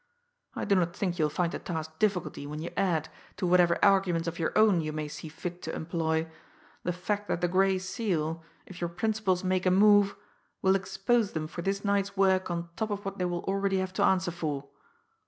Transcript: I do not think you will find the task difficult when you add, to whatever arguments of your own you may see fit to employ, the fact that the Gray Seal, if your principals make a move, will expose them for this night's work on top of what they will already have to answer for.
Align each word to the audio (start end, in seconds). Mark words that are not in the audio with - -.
I 0.55 0.65
do 0.65 0.73
not 0.73 0.95
think 0.95 1.19
you 1.19 1.25
will 1.25 1.29
find 1.29 1.51
the 1.51 1.59
task 1.59 1.99
difficult 1.99 2.35
when 2.35 2.57
you 2.59 2.71
add, 2.75 3.09
to 3.37 3.45
whatever 3.45 3.77
arguments 3.85 4.27
of 4.27 4.39
your 4.39 4.51
own 4.57 4.81
you 4.81 4.91
may 4.91 5.07
see 5.07 5.29
fit 5.29 5.61
to 5.61 5.75
employ, 5.75 6.27
the 6.81 6.91
fact 6.91 7.27
that 7.27 7.39
the 7.41 7.47
Gray 7.47 7.77
Seal, 7.77 8.43
if 8.65 8.81
your 8.81 8.89
principals 8.89 9.43
make 9.43 9.67
a 9.67 9.69
move, 9.69 10.15
will 10.63 10.73
expose 10.73 11.33
them 11.33 11.45
for 11.45 11.61
this 11.61 11.85
night's 11.85 12.17
work 12.17 12.49
on 12.49 12.69
top 12.75 12.89
of 12.89 13.05
what 13.05 13.19
they 13.19 13.25
will 13.25 13.43
already 13.43 13.77
have 13.77 13.93
to 13.93 14.03
answer 14.03 14.31
for. 14.31 14.69